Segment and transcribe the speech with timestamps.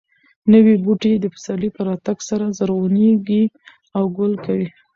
[0.53, 3.43] نوي بوټي د پسرلي په راتګ سره زرغونېږي
[3.97, 4.67] او ګل کوي.